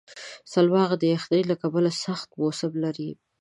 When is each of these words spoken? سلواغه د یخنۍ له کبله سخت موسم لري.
سلواغه 0.53 0.95
د 0.99 1.03
یخنۍ 1.13 1.41
له 1.49 1.55
کبله 1.61 1.91
سخت 2.03 2.29
موسم 2.39 2.71
لري. 2.83 3.09